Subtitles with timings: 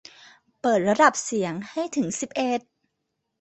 [0.61, 2.59] เปิดระดับเสียงให้ถึงสิบเอ็ด